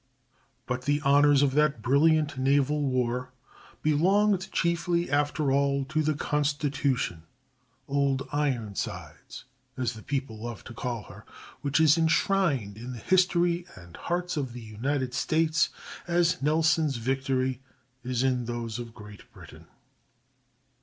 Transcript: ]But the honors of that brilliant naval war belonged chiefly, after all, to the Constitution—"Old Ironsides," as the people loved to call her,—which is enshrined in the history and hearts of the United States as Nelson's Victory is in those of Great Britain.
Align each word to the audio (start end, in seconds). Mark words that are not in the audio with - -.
]But 0.65 0.85
the 0.85 0.99
honors 1.01 1.43
of 1.43 1.51
that 1.53 1.83
brilliant 1.83 2.35
naval 2.35 2.81
war 2.81 3.33
belonged 3.83 4.51
chiefly, 4.51 5.11
after 5.11 5.51
all, 5.51 5.85
to 5.85 6.01
the 6.01 6.15
Constitution—"Old 6.15 8.27
Ironsides," 8.31 9.45
as 9.77 9.93
the 9.93 10.01
people 10.01 10.41
loved 10.41 10.65
to 10.65 10.73
call 10.73 11.03
her,—which 11.03 11.79
is 11.79 11.99
enshrined 11.99 12.79
in 12.79 12.93
the 12.93 12.97
history 12.97 13.67
and 13.75 13.95
hearts 13.95 14.37
of 14.37 14.53
the 14.53 14.61
United 14.61 15.13
States 15.13 15.69
as 16.07 16.41
Nelson's 16.41 16.97
Victory 16.97 17.61
is 18.03 18.23
in 18.23 18.45
those 18.45 18.79
of 18.79 18.95
Great 18.95 19.31
Britain. 19.31 19.67